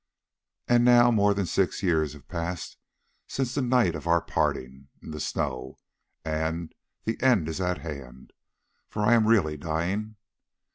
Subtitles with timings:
[0.67, 2.77] "And now more than six years have passed
[3.27, 5.77] since the night of our parting in the snow,
[6.25, 8.33] and the end is at hand,
[8.89, 10.15] for I am really dying.